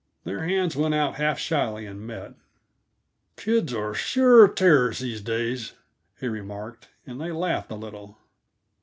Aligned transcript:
Their 0.23 0.45
hands 0.45 0.75
went 0.75 0.95
out 0.95 1.17
half 1.17 1.37
shyly 1.37 1.85
and 1.85 2.01
met. 2.07 2.33
"Kids 3.37 3.71
are 3.71 3.93
sure 3.93 4.47
terrors, 4.47 4.97
these 4.97 5.21
days," 5.21 5.73
he 6.19 6.27
remarked, 6.27 6.89
and 7.05 7.21
they 7.21 7.31
laughed 7.31 7.69
a 7.69 7.75
little. 7.75 8.17